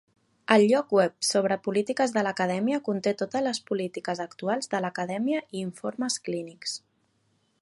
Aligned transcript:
El 0.53 0.63
lloc 0.69 0.95
web 0.99 1.11
sobre 1.31 1.57
polítiques 1.67 2.15
de 2.15 2.23
l'acadèmia 2.29 2.81
conté 2.89 3.15
totes 3.21 3.47
les 3.49 3.63
polítiques 3.71 4.25
actuals 4.29 4.73
de 4.75 4.83
l'acadèmia 4.87 5.45
i 5.49 5.67
informes 5.69 6.23
clínics. 6.29 6.79